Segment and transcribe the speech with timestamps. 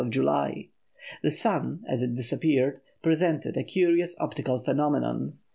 [0.01, 0.67] The
[1.29, 5.37] sun, as it disappeared, presented a curious optical phenomenon.